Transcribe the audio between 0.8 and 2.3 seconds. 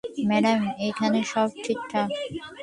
এইখানে সব ঠিকঠাক।